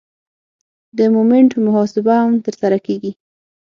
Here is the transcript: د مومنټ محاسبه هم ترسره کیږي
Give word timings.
د 0.97 0.99
مومنټ 1.13 1.51
محاسبه 1.65 2.13
هم 2.23 2.33
ترسره 2.45 2.77
کیږي 2.85 3.11